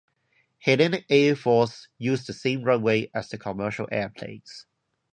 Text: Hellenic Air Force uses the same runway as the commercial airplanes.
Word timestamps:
Hellenic 0.65 1.05
Air 1.11 1.35
Force 1.35 1.87
uses 1.99 2.25
the 2.25 2.33
same 2.33 2.63
runway 2.63 3.11
as 3.13 3.29
the 3.29 3.37
commercial 3.37 3.87
airplanes. 3.91 4.65